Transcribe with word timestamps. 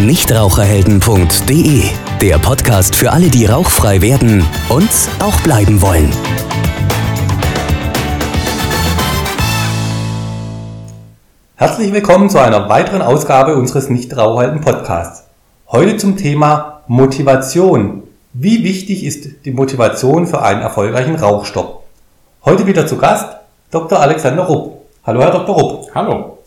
Nichtraucherhelden.de, 0.00 1.82
der 2.20 2.38
Podcast 2.38 2.94
für 2.94 3.10
alle, 3.10 3.30
die 3.30 3.46
rauchfrei 3.46 4.00
werden 4.00 4.46
und 4.68 4.88
auch 5.18 5.40
bleiben 5.40 5.82
wollen. 5.82 6.12
Herzlich 11.56 11.92
willkommen 11.92 12.30
zu 12.30 12.38
einer 12.38 12.68
weiteren 12.68 13.02
Ausgabe 13.02 13.56
unseres 13.56 13.90
Nichtraucherhelden 13.90 14.60
Podcasts. 14.60 15.24
Heute 15.66 15.96
zum 15.96 16.16
Thema 16.16 16.82
Motivation. 16.86 18.04
Wie 18.32 18.62
wichtig 18.62 19.02
ist 19.02 19.44
die 19.46 19.50
Motivation 19.50 20.28
für 20.28 20.42
einen 20.42 20.62
erfolgreichen 20.62 21.16
Rauchstopp? 21.16 21.82
Heute 22.44 22.68
wieder 22.68 22.86
zu 22.86 22.98
Gast 22.98 23.36
Dr. 23.72 23.98
Alexander 23.98 24.44
Rupp. 24.44 24.80
Hallo, 25.04 25.20
Herr 25.22 25.32
Dr. 25.32 25.56
Rupp. 25.56 25.90
Hallo. 25.92 26.37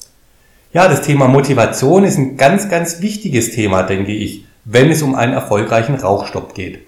Ja, 0.74 0.88
das 0.88 1.02
Thema 1.02 1.28
Motivation 1.28 2.06
ist 2.06 2.18
ein 2.18 2.38
ganz, 2.38 2.70
ganz 2.70 3.02
wichtiges 3.02 3.52
Thema, 3.52 3.84
denke 3.84 4.14
ich, 4.14 4.46
wenn 4.64 4.89
es 4.89 5.02
um 5.02 5.16
einen 5.16 5.34
erfolgreichen 5.34 5.96
Rauchstopp 5.96 6.54
geht. 6.54 6.79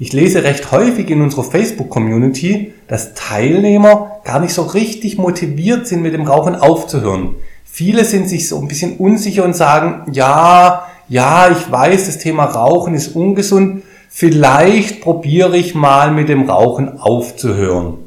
Ich 0.00 0.12
lese 0.12 0.42
recht 0.42 0.72
häufig 0.72 1.08
in 1.08 1.22
unserer 1.22 1.44
Facebook-Community, 1.44 2.72
dass 2.88 3.14
Teilnehmer 3.14 4.20
gar 4.24 4.40
nicht 4.40 4.52
so 4.52 4.62
richtig 4.62 5.18
motiviert 5.18 5.86
sind, 5.86 6.02
mit 6.02 6.14
dem 6.14 6.26
Rauchen 6.26 6.56
aufzuhören. 6.56 7.36
Viele 7.64 8.04
sind 8.04 8.28
sich 8.28 8.48
so 8.48 8.58
ein 8.58 8.66
bisschen 8.66 8.96
unsicher 8.96 9.44
und 9.44 9.54
sagen, 9.54 10.10
ja, 10.12 10.88
ja, 11.08 11.48
ich 11.48 11.70
weiß, 11.70 12.06
das 12.06 12.18
Thema 12.18 12.46
Rauchen 12.46 12.94
ist 12.94 13.14
ungesund, 13.14 13.84
vielleicht 14.08 15.00
probiere 15.00 15.56
ich 15.56 15.76
mal 15.76 16.10
mit 16.10 16.28
dem 16.28 16.50
Rauchen 16.50 16.98
aufzuhören. 16.98 17.98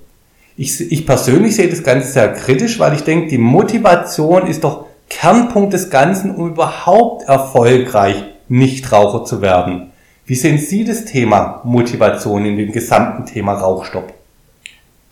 Ich, 0.57 0.91
ich 0.91 1.05
persönlich 1.05 1.55
sehe 1.55 1.69
das 1.69 1.83
Ganze 1.83 2.11
sehr 2.11 2.33
kritisch, 2.33 2.79
weil 2.79 2.95
ich 2.95 3.03
denke, 3.05 3.29
die 3.29 3.37
Motivation 3.37 4.47
ist 4.47 4.65
doch 4.65 4.84
Kernpunkt 5.09 5.73
des 5.73 5.89
Ganzen, 5.89 6.35
um 6.35 6.49
überhaupt 6.49 7.27
erfolgreich 7.27 8.23
Nichtraucher 8.47 9.25
zu 9.25 9.41
werden. 9.41 9.91
Wie 10.25 10.35
sehen 10.35 10.57
Sie 10.57 10.83
das 10.83 11.05
Thema 11.05 11.61
Motivation 11.63 12.45
in 12.45 12.57
dem 12.57 12.71
gesamten 12.71 13.25
Thema 13.25 13.53
Rauchstopp? 13.53 14.13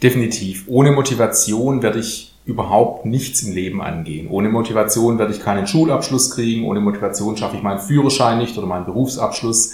Definitiv. 0.02 0.66
Ohne 0.68 0.92
Motivation 0.92 1.82
werde 1.82 2.00
ich 2.00 2.34
überhaupt 2.46 3.06
nichts 3.06 3.44
im 3.44 3.54
Leben 3.54 3.82
angehen. 3.82 4.28
Ohne 4.30 4.50
Motivation 4.50 5.18
werde 5.18 5.34
ich 5.34 5.40
keinen 5.40 5.68
Schulabschluss 5.68 6.32
kriegen. 6.32 6.66
Ohne 6.66 6.80
Motivation 6.80 7.38
schaffe 7.38 7.58
ich 7.58 7.64
meinen 7.64 7.80
Führerschein 7.80 8.40
nicht 8.40 8.58
oder 8.58 8.68
meinen 8.68 8.86
Berufsabschluss. 8.86 9.74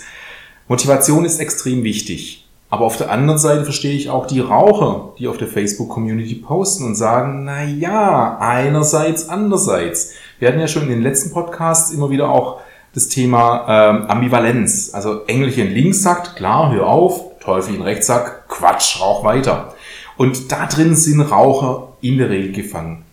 Motivation 0.68 1.26
ist 1.26 1.40
extrem 1.40 1.84
wichtig. 1.84 2.49
Aber 2.70 2.86
auf 2.86 2.98
der 2.98 3.12
anderen 3.12 3.40
Seite 3.40 3.64
verstehe 3.64 3.96
ich 3.96 4.10
auch 4.10 4.28
die 4.28 4.40
Raucher, 4.40 5.14
die 5.18 5.28
auf 5.28 5.38
der 5.38 5.48
Facebook-Community 5.48 6.36
posten 6.36 6.86
und 6.86 6.96
sagen, 6.96 7.44
na 7.44 7.64
ja, 7.64 8.38
einerseits, 8.40 9.28
andererseits. 9.28 10.14
Wir 10.38 10.48
hatten 10.48 10.60
ja 10.60 10.68
schon 10.68 10.84
in 10.84 10.90
den 10.90 11.02
letzten 11.02 11.32
Podcasts 11.32 11.92
immer 11.92 12.12
wieder 12.12 12.30
auch 12.30 12.62
das 12.94 13.08
Thema 13.08 13.66
ähm, 13.68 14.06
Ambivalenz. 14.08 14.92
Also 14.94 15.26
Engelchen 15.26 15.72
links 15.74 16.04
sagt, 16.04 16.36
klar, 16.36 16.72
hör 16.72 16.88
auf, 16.88 17.40
Teufelchen 17.40 17.82
rechts 17.82 18.08
sagt, 18.08 18.50
Quatsch, 18.50 19.02
rauch 19.02 19.24
weiter. 19.24 19.74
Und 20.18 20.52
da 20.52 20.68
drin 20.68 20.96
sind 20.96 21.22
Raucher 21.22 21.94
in 22.02 22.18
der 22.18 22.30
Regel 22.30 22.52
gefangen. 22.52 23.04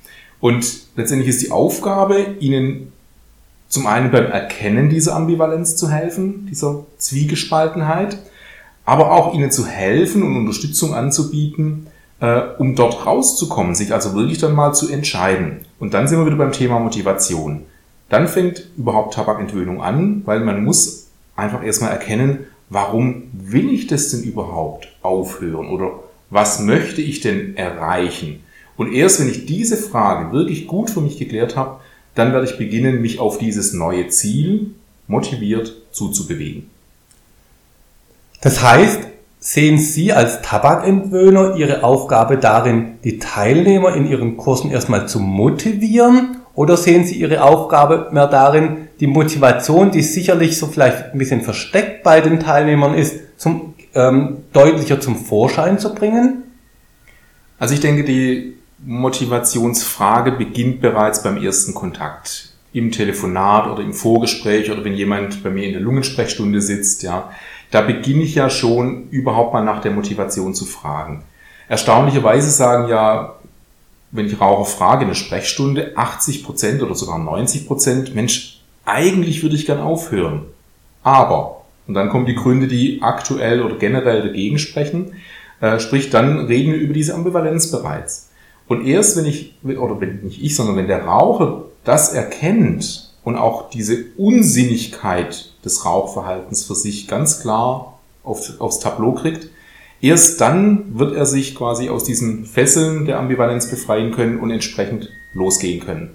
Und 0.41 0.81
letztendlich 0.97 1.31
ist 1.31 1.43
die 1.43 1.51
Aufgabe, 1.51 2.37
ihnen 2.41 2.93
zum 3.69 3.87
einen 3.87 4.11
beim 4.11 4.27
Erkennen 4.27 4.91
dieser 4.91 5.17
Ambivalenz 5.17 5.77
zu 5.77 5.91
helfen, 5.91 6.47
dieser 6.47 6.85
Zwiegespaltenheit, 6.99 8.19
aber 8.87 9.13
auch 9.13 9.35
ihnen 9.35 9.51
zu 9.51 9.67
helfen 9.67 10.23
und 10.23 10.37
Unterstützung 10.37 10.95
anzubieten, 10.95 11.89
äh, 12.21 12.41
um 12.59 12.75
dort 12.75 13.05
rauszukommen, 13.05 13.75
sich 13.75 13.93
also 13.93 14.15
wirklich 14.15 14.39
dann 14.39 14.55
mal 14.55 14.73
zu 14.73 14.89
entscheiden. 14.89 15.67
Und 15.79 15.93
dann 15.93 16.09
sind 16.09 16.19
wir 16.19 16.27
wieder 16.27 16.37
beim 16.37 16.53
Thema 16.53 16.79
Motivation. 16.79 17.65
Dann 18.09 18.29
fängt 18.29 18.69
überhaupt 18.79 19.15
Tabakentwöhnung 19.15 19.83
an, 19.83 20.23
weil 20.25 20.41
man 20.41 20.65
muss 20.65 21.09
einfach 21.35 21.65
erstmal 21.65 21.91
erkennen, 21.91 22.47
warum 22.71 23.25
will 23.33 23.71
ich 23.71 23.89
das 23.89 24.11
denn 24.11 24.23
überhaupt 24.23 24.89
aufhören 25.03 25.69
oder 25.69 25.91
was 26.31 26.61
möchte 26.61 27.03
ich 27.03 27.21
denn 27.21 27.57
erreichen? 27.57 28.41
Und 28.77 28.93
erst 28.93 29.21
wenn 29.21 29.29
ich 29.29 29.47
diese 29.47 29.77
Frage 29.77 30.33
wirklich 30.33 30.67
gut 30.67 30.91
für 30.91 31.01
mich 31.01 31.19
geklärt 31.19 31.57
habe, 31.57 31.81
dann 32.15 32.33
werde 32.33 32.47
ich 32.47 32.59
beginnen, 32.59 33.03
mich 33.03 33.19
auf 33.19 33.39
dieses 33.39 33.73
neue 33.73 34.09
Ziel 34.09 34.71
motiviert 35.09 35.75
zuzubewegen. 35.91 36.71
Das 38.41 38.63
heißt, 38.63 39.01
sehen 39.39 39.79
Sie 39.79 40.13
als 40.13 40.43
Tabakentwöhner 40.43 41.57
Ihre 41.57 41.85
Aufgabe 41.85 42.37
darin, 42.37 42.99
die 43.05 43.19
Teilnehmer 43.19 43.95
in 43.95 44.09
Ihren 44.09 44.37
Kursen 44.37 44.71
erstmal 44.71 45.09
zu 45.09 45.21
motivieren? 45.21 46.39
Oder 46.55 46.77
sehen 46.77 47.05
Sie 47.05 47.15
Ihre 47.17 47.43
Aufgabe 47.43 48.09
mehr 48.13 48.27
darin, 48.27 48.89
die 49.01 49.07
Motivation, 49.07 49.91
die 49.91 50.03
sicherlich 50.03 50.59
so 50.59 50.67
vielleicht 50.67 51.13
ein 51.13 51.19
bisschen 51.19 51.43
versteckt 51.43 52.03
bei 52.03 52.21
den 52.21 52.41
Teilnehmern 52.41 52.95
ist, 52.95 53.21
zum, 53.37 53.75
ähm, 53.95 54.39
deutlicher 54.53 55.01
zum 55.01 55.17
Vorschein 55.17 55.79
zu 55.79 55.95
bringen? 55.95 56.45
Also 57.59 57.75
ich 57.75 57.81
denke, 57.81 58.05
die 58.05 58.57
Motivationsfrage 58.85 60.33
beginnt 60.33 60.81
bereits 60.81 61.23
beim 61.23 61.43
ersten 61.43 61.75
Kontakt. 61.75 62.53
Im 62.73 62.93
Telefonat 62.93 63.71
oder 63.71 63.83
im 63.83 63.95
Vorgespräch 63.95 64.71
oder 64.71 64.85
wenn 64.85 64.95
jemand 64.95 65.43
bei 65.43 65.49
mir 65.49 65.65
in 65.65 65.73
der 65.73 65.81
Lungensprechstunde 65.81 66.61
sitzt, 66.61 67.03
ja 67.03 67.31
da 67.77 67.83
beginne 67.83 68.23
ich 68.23 68.35
ja 68.35 68.49
schon 68.49 69.11
überhaupt 69.11 69.53
mal 69.53 69.63
nach 69.63 69.83
der 69.83 69.91
Motivation 69.91 70.55
zu 70.55 70.65
fragen. 70.65 71.25
Erstaunlicherweise 71.69 72.49
sagen 72.49 72.89
ja, 72.89 73.35
wenn 74.13 74.25
ich 74.25 74.41
Raucher 74.41 74.65
frage 74.65 75.03
in 75.03 75.09
der 75.09 75.15
Sprechstunde, 75.15 75.93
80 75.95 76.43
Prozent 76.43 76.83
oder 76.83 76.95
sogar 76.95 77.19
90 77.19 77.67
Prozent, 77.67 78.15
Mensch, 78.15 78.63
eigentlich 78.87 79.43
würde 79.43 79.57
ich 79.57 79.67
gern 79.67 79.81
aufhören. 79.81 80.47
Aber, 81.03 81.65
und 81.87 81.93
dann 81.93 82.09
kommen 82.09 82.25
die 82.25 82.35
Gründe, 82.35 82.67
die 82.67 83.03
aktuell 83.03 83.61
oder 83.61 83.77
generell 83.77 84.23
dagegen 84.23 84.59
sprechen, 84.59 85.13
äh, 85.61 85.79
sprich, 85.79 86.09
dann 86.09 86.47
reden 86.47 86.73
wir 86.73 86.81
über 86.81 86.95
diese 86.95 87.15
Ambivalenz 87.15 87.71
bereits. 87.71 88.31
Und 88.69 88.87
erst 88.87 89.19
wenn 89.19 89.27
ich, 89.27 89.53
oder 89.63 90.01
wenn 90.01 90.23
nicht 90.23 90.43
ich, 90.43 90.57
sondern 90.57 90.77
wenn 90.77 90.89
der 90.89 91.05
Raucher 91.05 91.65
das 91.85 92.15
erkennt 92.15 93.11
und 93.27 93.35
auch 93.37 93.71
diese 93.71 94.05
Unsinnigkeit 94.17 95.51
des 95.65 95.85
Rauchverhaltens 95.85 96.63
für 96.63 96.77
sich 96.77 97.09
ganz 97.09 97.41
klar 97.41 97.99
auf, 98.23 98.61
aufs 98.61 98.79
Tableau 98.79 99.15
kriegt, 99.15 99.49
erst 100.01 100.41
dann 100.41 100.97
wird 100.97 101.17
er 101.17 101.27
sich 101.27 101.57
quasi 101.57 101.89
aus 101.89 102.05
diesen 102.05 102.47
Fesseln 102.47 103.05
der 103.05 103.19
Ambivalenz 103.19 103.69
befreien 103.69 104.13
können 104.13 104.39
und 104.39 104.53
entsprechend 104.53 105.09
losgehen 105.35 105.85
können. 105.85 106.11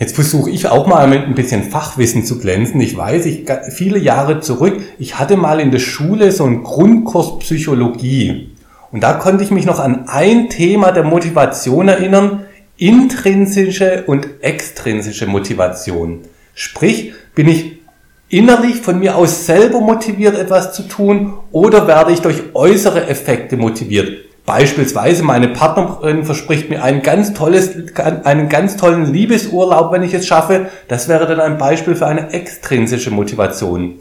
Jetzt 0.00 0.16
versuche 0.16 0.50
ich 0.50 0.66
auch 0.66 0.88
mal 0.88 1.06
mit 1.06 1.22
ein 1.22 1.36
bisschen 1.36 1.62
Fachwissen 1.62 2.24
zu 2.24 2.40
glänzen. 2.40 2.80
Ich 2.80 2.96
weiß, 2.96 3.24
ich 3.26 3.46
viele 3.70 4.00
Jahre 4.00 4.40
zurück, 4.40 4.80
ich 4.98 5.16
hatte 5.16 5.36
mal 5.36 5.60
in 5.60 5.70
der 5.70 5.78
Schule 5.78 6.32
so 6.32 6.42
einen 6.42 6.64
Grundkurs 6.64 7.38
Psychologie. 7.38 8.50
Und 8.90 9.04
da 9.04 9.12
konnte 9.12 9.44
ich 9.44 9.52
mich 9.52 9.64
noch 9.64 9.78
an 9.78 10.08
ein 10.08 10.48
Thema 10.48 10.90
der 10.90 11.04
Motivation 11.04 11.86
erinnern, 11.86 12.46
intrinsische 12.78 14.04
und 14.06 14.26
extrinsische 14.40 15.26
Motivation. 15.26 16.20
Sprich, 16.54 17.12
bin 17.34 17.48
ich 17.48 17.78
innerlich 18.28 18.76
von 18.76 19.00
mir 19.00 19.16
aus 19.16 19.46
selber 19.46 19.80
motiviert, 19.80 20.38
etwas 20.38 20.72
zu 20.72 20.84
tun 20.84 21.34
oder 21.50 21.86
werde 21.86 22.12
ich 22.12 22.20
durch 22.20 22.54
äußere 22.54 23.08
Effekte 23.08 23.56
motiviert? 23.56 24.24
Beispielsweise 24.46 25.24
meine 25.24 25.48
Partnerin 25.48 26.24
verspricht 26.24 26.70
mir 26.70 26.82
ein 26.82 27.02
ganz 27.02 27.34
tolles, 27.34 27.70
einen 28.24 28.48
ganz 28.48 28.76
tollen 28.76 29.12
Liebesurlaub, 29.12 29.92
wenn 29.92 30.02
ich 30.02 30.14
es 30.14 30.26
schaffe. 30.26 30.68
Das 30.86 31.06
wäre 31.06 31.26
dann 31.26 31.40
ein 31.40 31.58
Beispiel 31.58 31.96
für 31.96 32.06
eine 32.06 32.32
extrinsische 32.32 33.10
Motivation. 33.10 33.96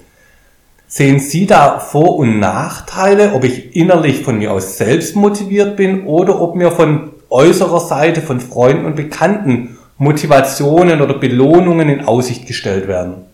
Sehen 0.87 1.19
Sie 1.19 1.47
da 1.47 1.79
Vor- 1.79 2.15
und 2.15 2.39
Nachteile, 2.39 3.33
ob 3.33 3.43
ich 3.43 3.75
innerlich 3.75 4.23
von 4.23 4.37
mir 4.37 4.53
aus 4.53 4.77
selbst 4.77 5.17
motiviert 5.17 5.75
bin 5.75 6.05
oder 6.05 6.39
ob 6.39 6.55
mir 6.55 6.71
von 6.71 7.11
äußerer 7.29 7.79
Seite 7.79 8.21
von 8.21 8.39
Freunden 8.39 8.85
und 8.85 8.95
Bekannten 8.95 9.77
Motivationen 9.97 11.01
oder 11.01 11.15
Belohnungen 11.15 11.89
in 11.89 12.05
Aussicht 12.05 12.47
gestellt 12.47 12.87
werden? 12.87 13.25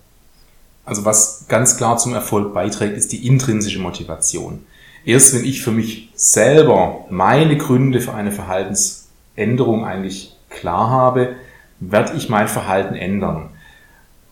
Also 0.86 1.06
was 1.06 1.46
ganz 1.48 1.78
klar 1.78 1.98
zum 1.98 2.14
Erfolg 2.14 2.54
beiträgt, 2.54 2.98
ist 2.98 3.12
die 3.12 3.28
intrinsische 3.28 3.80
Motivation. 3.80 4.66
Erst 5.06 5.34
wenn 5.34 5.46
ich 5.46 5.62
für 5.62 5.72
mich 5.72 6.10
selber 6.16 7.06
meine 7.10 7.58
Gründe 7.58 8.00
für 8.00 8.14
eine 8.14 8.32
Verhaltensänderung 8.32 9.86
eigentlich 9.86 10.36
klar 10.50 10.90
habe, 10.90 11.36
werde 11.80 12.14
ich 12.16 12.30
mein 12.30 12.48
Verhalten 12.48 12.96
ändern. 12.96 13.50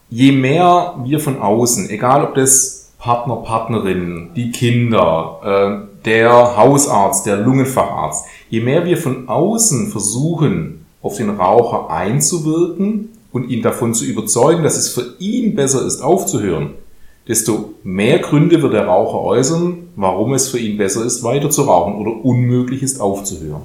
Je 0.09 0.31
mehr 0.31 0.95
wir 1.03 1.19
von 1.19 1.41
außen, 1.41 1.89
egal 1.89 2.23
ob 2.23 2.35
das 2.35 2.80
Partner, 3.01 3.37
Partnerin, 3.37 4.29
die 4.35 4.51
Kinder, 4.51 5.39
äh, 5.43 6.03
der 6.05 6.55
Hausarzt, 6.55 7.25
der 7.25 7.37
Lungenfacharzt, 7.37 8.25
je 8.51 8.61
mehr 8.61 8.85
wir 8.85 8.95
von 8.95 9.27
außen 9.27 9.89
versuchen, 9.89 10.85
auf 11.01 11.17
den 11.17 11.31
Raucher 11.31 11.89
einzuwirken 11.89 13.09
und 13.31 13.49
ihn 13.49 13.63
davon 13.63 13.95
zu 13.95 14.05
überzeugen, 14.05 14.61
dass 14.61 14.77
es 14.77 14.89
für 14.89 15.15
ihn 15.17 15.55
besser 15.55 15.83
ist, 15.83 16.01
aufzuhören, 16.01 16.75
desto 17.27 17.73
mehr 17.83 18.19
Gründe 18.19 18.61
wird 18.61 18.73
der 18.73 18.85
Raucher 18.85 19.19
äußern, 19.19 19.89
warum 19.95 20.33
es 20.35 20.49
für 20.49 20.59
ihn 20.59 20.77
besser 20.77 21.03
ist, 21.03 21.23
weiter 21.23 21.49
zu 21.49 21.63
rauchen 21.63 21.95
oder 21.95 22.23
unmöglich 22.23 22.83
ist, 22.83 23.01
aufzuhören. 23.01 23.63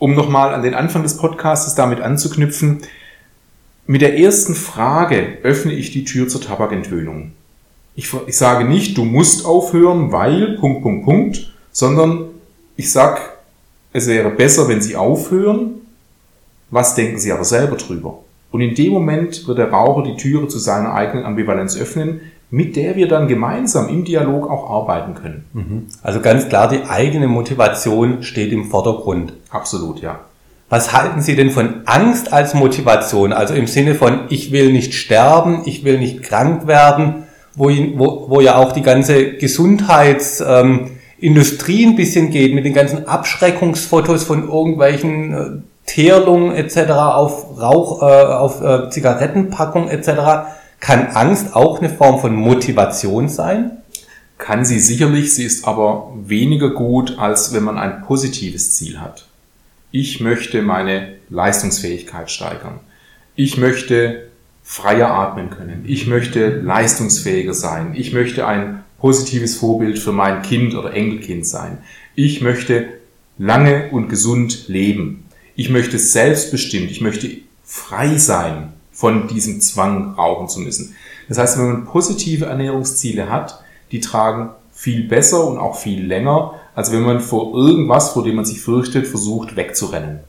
Um 0.00 0.14
nochmal 0.16 0.54
an 0.54 0.62
den 0.62 0.74
Anfang 0.74 1.04
des 1.04 1.16
Podcasts 1.18 1.74
damit 1.76 2.00
anzuknüpfen, 2.00 2.82
Mit 3.90 4.02
der 4.02 4.18
ersten 4.18 4.54
Frage 4.54 5.38
öffne 5.44 5.72
ich 5.72 5.92
die 5.92 6.04
Tür 6.04 6.28
zur 6.28 6.42
Tabakentwöhnung. 6.42 7.32
Ich, 7.98 8.14
ich 8.28 8.38
sage 8.38 8.64
nicht, 8.64 8.96
du 8.96 9.04
musst 9.04 9.44
aufhören, 9.44 10.12
weil, 10.12 10.56
Punkt, 10.60 10.82
Punkt, 10.82 11.04
Punkt, 11.04 11.52
sondern 11.72 12.26
ich 12.76 12.92
sag, 12.92 13.38
es 13.92 14.06
wäre 14.06 14.30
besser, 14.30 14.68
wenn 14.68 14.80
Sie 14.80 14.94
aufhören. 14.94 15.80
Was 16.70 16.94
denken 16.94 17.18
Sie 17.18 17.32
aber 17.32 17.42
selber 17.42 17.74
drüber? 17.74 18.20
Und 18.52 18.60
in 18.60 18.76
dem 18.76 18.92
Moment 18.92 19.48
wird 19.48 19.58
der 19.58 19.72
Raucher 19.72 20.04
die 20.04 20.16
Türe 20.16 20.46
zu 20.46 20.60
seiner 20.60 20.94
eigenen 20.94 21.24
Ambivalenz 21.24 21.76
öffnen, 21.76 22.20
mit 22.52 22.76
der 22.76 22.94
wir 22.94 23.08
dann 23.08 23.26
gemeinsam 23.26 23.88
im 23.88 24.04
Dialog 24.04 24.48
auch 24.48 24.70
arbeiten 24.70 25.14
können. 25.14 25.44
Mhm. 25.52 25.86
Also 26.00 26.20
ganz 26.20 26.48
klar, 26.48 26.68
die 26.68 26.84
eigene 26.84 27.26
Motivation 27.26 28.22
steht 28.22 28.52
im 28.52 28.66
Vordergrund. 28.66 29.32
Absolut, 29.50 30.00
ja. 30.00 30.20
Was 30.68 30.92
halten 30.92 31.20
Sie 31.20 31.34
denn 31.34 31.50
von 31.50 31.82
Angst 31.86 32.32
als 32.32 32.54
Motivation? 32.54 33.32
Also 33.32 33.54
im 33.54 33.66
Sinne 33.66 33.96
von, 33.96 34.20
ich 34.28 34.52
will 34.52 34.70
nicht 34.70 34.94
sterben, 34.94 35.62
ich 35.64 35.82
will 35.82 35.98
nicht 35.98 36.22
krank 36.22 36.68
werden, 36.68 37.24
wo, 37.58 38.26
wo, 38.28 38.40
ja 38.40 38.56
auch 38.56 38.72
die 38.72 38.82
ganze 38.82 39.34
Gesundheitsindustrie 39.34 41.82
ähm, 41.82 41.90
ein 41.90 41.96
bisschen 41.96 42.30
geht, 42.30 42.54
mit 42.54 42.64
den 42.64 42.74
ganzen 42.74 43.06
Abschreckungsfotos 43.06 44.24
von 44.24 44.48
irgendwelchen 44.48 45.34
äh, 45.34 45.50
Teerlungen 45.86 46.54
etc. 46.54 46.90
auf 46.90 47.60
Rauch, 47.60 48.02
äh, 48.02 48.04
auf 48.04 48.62
äh, 48.62 48.88
Zigarettenpackung 48.90 49.88
etc. 49.88 50.10
Kann 50.80 51.08
Angst 51.08 51.56
auch 51.56 51.80
eine 51.80 51.90
Form 51.90 52.20
von 52.20 52.36
Motivation 52.36 53.28
sein? 53.28 53.72
Kann 54.36 54.64
sie 54.64 54.78
sicherlich, 54.78 55.34
sie 55.34 55.42
ist 55.44 55.66
aber 55.66 56.12
weniger 56.14 56.70
gut, 56.70 57.18
als 57.18 57.52
wenn 57.52 57.64
man 57.64 57.76
ein 57.76 58.02
positives 58.02 58.76
Ziel 58.76 59.00
hat. 59.00 59.26
Ich 59.90 60.20
möchte 60.20 60.62
meine 60.62 61.14
Leistungsfähigkeit 61.28 62.30
steigern. 62.30 62.78
Ich 63.34 63.56
möchte 63.56 64.27
freier 64.68 65.08
atmen 65.08 65.48
können. 65.48 65.84
Ich 65.86 66.06
möchte 66.06 66.60
leistungsfähiger 66.60 67.54
sein. 67.54 67.94
Ich 67.94 68.12
möchte 68.12 68.46
ein 68.46 68.84
positives 69.00 69.56
Vorbild 69.56 69.98
für 69.98 70.12
mein 70.12 70.42
Kind 70.42 70.74
oder 70.74 70.92
Enkelkind 70.92 71.46
sein. 71.46 71.78
Ich 72.14 72.42
möchte 72.42 72.86
lange 73.38 73.88
und 73.92 74.10
gesund 74.10 74.68
leben. 74.68 75.24
Ich 75.56 75.70
möchte 75.70 75.98
selbstbestimmt, 75.98 76.90
ich 76.90 77.00
möchte 77.00 77.30
frei 77.64 78.18
sein 78.18 78.74
von 78.92 79.26
diesem 79.26 79.62
Zwang, 79.62 80.12
rauchen 80.16 80.50
zu 80.50 80.60
müssen. 80.60 80.94
Das 81.30 81.38
heißt, 81.38 81.58
wenn 81.58 81.72
man 81.72 81.84
positive 81.86 82.44
Ernährungsziele 82.44 83.30
hat, 83.30 83.64
die 83.90 84.00
tragen 84.00 84.50
viel 84.70 85.08
besser 85.08 85.46
und 85.46 85.56
auch 85.56 85.78
viel 85.78 86.04
länger, 86.04 86.60
als 86.74 86.92
wenn 86.92 87.02
man 87.02 87.20
vor 87.20 87.56
irgendwas, 87.56 88.10
vor 88.10 88.22
dem 88.22 88.36
man 88.36 88.44
sich 88.44 88.60
fürchtet, 88.60 89.06
versucht 89.06 89.56
wegzurennen. 89.56 90.20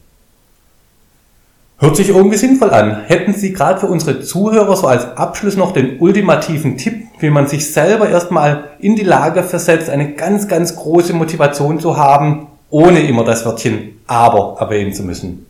Hört 1.82 1.96
sich 1.96 2.10
irgendwie 2.10 2.36
sinnvoll 2.36 2.72
an. 2.72 3.04
Hätten 3.06 3.34
Sie 3.34 3.54
gerade 3.54 3.80
für 3.80 3.88
unsere 3.88 4.20
Zuhörer 4.20 4.76
so 4.76 4.88
als 4.88 5.06
Abschluss 5.16 5.56
noch 5.56 5.72
den 5.72 5.98
ultimativen 6.00 6.78
Tipp, 6.78 7.08
wie 7.20 7.30
man 7.30 7.48
sich 7.48 7.72
selber 7.72 8.10
erstmal 8.10 8.72
in 8.80 8.98
die 8.98 9.04
Lage 9.04 9.44
versetzt, 9.44 9.90
eine 9.90 10.14
ganz, 10.14 10.50
ganz 10.50 10.76
große 10.76 11.14
Motivation 11.14 11.80
zu 11.80 11.96
haben, 11.96 12.48
ohne 12.70 13.00
immer 13.08 13.24
das 13.24 13.46
Wörtchen 13.46 13.94
aber 14.08 14.58
erwähnen 14.60 14.94
zu 14.94 15.04
müssen? 15.04 15.46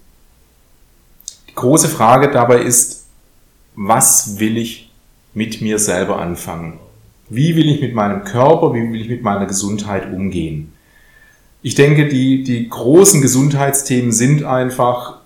Die 1.49 1.55
große 1.55 1.87
Frage 1.89 2.29
dabei 2.29 2.59
ist, 2.59 3.05
was 3.75 4.39
will 4.39 4.57
ich 4.57 4.91
mit 5.33 5.61
mir 5.61 5.79
selber 5.79 6.19
anfangen? 6.19 6.79
Wie 7.29 7.55
will 7.55 7.69
ich 7.69 7.81
mit 7.81 7.95
meinem 7.95 8.23
Körper, 8.23 8.73
wie 8.75 8.91
will 8.91 9.01
ich 9.01 9.09
mit 9.09 9.23
meiner 9.23 9.47
Gesundheit 9.47 10.13
umgehen? 10.13 10.73
Ich 11.63 11.73
denke, 11.73 12.07
die, 12.07 12.43
die 12.43 12.69
großen 12.69 13.21
Gesundheitsthemen 13.21 14.11
sind 14.11 14.43
einfach 14.43 15.18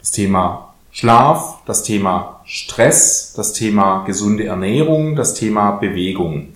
das 0.00 0.10
Thema 0.10 0.74
Schlaf, 0.90 1.58
das 1.66 1.84
Thema 1.84 2.40
Stress, 2.44 3.32
das 3.36 3.52
Thema 3.52 4.04
gesunde 4.04 4.44
Ernährung, 4.44 5.14
das 5.14 5.34
Thema 5.34 5.72
Bewegung. 5.72 6.48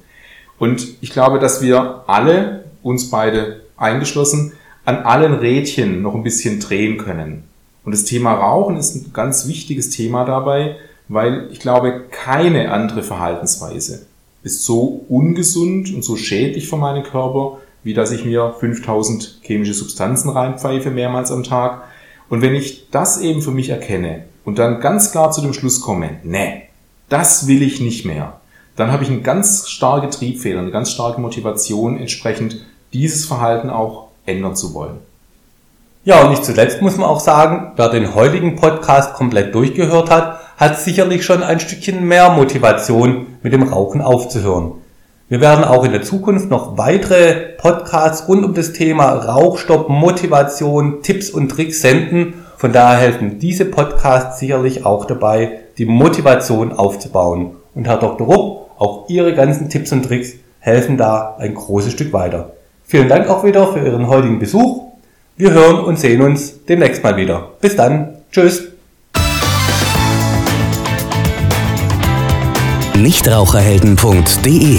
Und 0.59 0.87
ich 1.01 1.11
glaube, 1.11 1.39
dass 1.39 1.63
wir 1.63 2.05
alle, 2.07 2.65
uns 2.83 3.11
beide 3.11 3.63
eingeschlossen, 3.77 4.53
an 4.85 4.99
allen 4.99 5.35
Rädchen 5.35 6.03
noch 6.03 6.15
ein 6.15 6.23
bisschen 6.23 6.61
drehen 6.61 6.99
können. 6.99 7.45
Und 7.85 7.93
das 7.93 8.05
Thema 8.05 8.35
Rauchen 8.35 8.77
ist 8.77 8.95
ein 8.95 9.13
ganz 9.13 9.47
wichtiges 9.47 9.91
Thema 9.91 10.25
dabei, 10.25 10.77
weil 11.09 11.49
ich 11.53 11.61
glaube, 11.61 12.05
keine 12.11 12.73
andere 12.73 13.03
Verhaltensweise 13.03 14.07
ist 14.43 14.65
so 14.65 15.05
ungesund 15.09 15.93
und 15.95 16.05
so 16.05 16.17
schädlich 16.17 16.69
für 16.69 16.77
meinen 16.77 17.03
Körper, 17.03 17.59
wie 17.83 17.95
dass 17.95 18.13
ich 18.13 18.25
mir 18.25 18.55
5000 18.59 19.41
chemische 19.43 19.75
Substanzen 19.75 20.31
reinpfeife 20.31 20.91
mehrmals 20.91 21.31
am 21.31 21.43
Tag. 21.43 21.85
Und 22.29 22.43
wenn 22.43 22.55
ich 22.55 22.91
das 22.91 23.21
eben 23.21 23.43
für 23.43 23.51
mich 23.51 23.69
erkenne 23.69 24.25
und 24.45 24.59
dann 24.59 24.81
ganz 24.81 25.13
klar 25.13 25.31
zu 25.31 25.41
dem 25.41 25.53
Schluss 25.53 25.81
komme, 25.81 26.19
nee, 26.23 26.63
das 27.09 27.47
will 27.47 27.63
ich 27.63 27.81
nicht 27.81 28.05
mehr, 28.05 28.41
dann 28.77 28.91
habe 28.91 29.05
ich 29.05 29.11
eine 29.11 29.21
ganz 29.21 29.69
starke 29.69 30.11
Triebfeder, 30.11 30.59
eine 30.59 30.71
ganz 30.71 30.91
starke 30.91 31.21
Motivation, 31.21 31.99
entsprechend 31.99 32.65
dieses 32.93 33.27
Verhalten 33.27 33.71
auch 33.71 34.09
ändern 34.27 34.57
zu 34.57 34.75
wollen. 34.75 34.99
Ja, 36.05 36.23
und 36.23 36.31
nicht 36.31 36.45
zuletzt 36.45 36.83
muss 36.83 36.97
man 36.97 37.09
auch 37.09 37.21
sagen, 37.21 37.73
wer 37.77 37.89
den 37.89 38.15
heutigen 38.15 38.57
Podcast 38.57 39.15
komplett 39.15 39.55
durchgehört 39.55 40.11
hat, 40.11 40.41
hat 40.57 40.79
sicherlich 40.79 41.25
schon 41.25 41.43
ein 41.43 41.61
Stückchen 41.61 42.05
mehr 42.05 42.31
Motivation, 42.31 43.27
mit 43.43 43.53
dem 43.53 43.63
Rauchen 43.63 44.03
aufzuhören. 44.03 44.73
Wir 45.29 45.41
werden 45.41 45.65
auch 45.65 45.85
in 45.85 45.93
der 45.93 46.03
Zukunft 46.03 46.51
noch 46.51 46.77
weitere 46.77 47.35
Podcasts 47.57 48.29
rund 48.29 48.45
um 48.45 48.55
das 48.55 48.73
Thema 48.73 49.13
Rauchstopp, 49.13 49.89
Motivation, 49.89 51.03
Tipps 51.03 51.31
und 51.31 51.49
Tricks 51.49 51.81
senden. 51.81 52.35
Von 52.57 52.73
daher 52.73 52.99
helfen 52.99 53.39
diese 53.39 53.65
Podcasts 53.65 54.39
sicherlich 54.39 54.85
auch 54.85 55.07
dabei, 55.07 55.61
die 55.79 55.87
Motivation 55.87 56.73
aufzubauen. 56.73 57.57
Und 57.75 57.87
Herr 57.87 57.99
Dr. 57.99 58.27
Rupp, 58.27 58.71
auch 58.79 59.09
Ihre 59.09 59.35
ganzen 59.35 59.69
Tipps 59.69 59.93
und 59.93 60.05
Tricks 60.05 60.35
helfen 60.61 60.97
da 60.97 61.37
ein 61.39 61.55
großes 61.55 61.93
Stück 61.93 62.13
weiter. 62.13 62.53
Vielen 62.85 63.09
Dank 63.09 63.29
auch 63.29 63.45
wieder 63.45 63.73
für 63.73 63.81
Ihren 63.81 64.09
heutigen 64.09 64.39
Besuch 64.39 64.85
wir 65.37 65.51
hören 65.51 65.81
und 65.81 65.99
sehen 65.99 66.23
uns 66.23 66.65
demnächst 66.65 67.03
mal 67.03 67.17
wieder. 67.17 67.51
Bis 67.61 67.75
dann. 67.75 68.19
Tschüss. 68.31 68.69
Nichtraucherhelden.de 72.97 74.79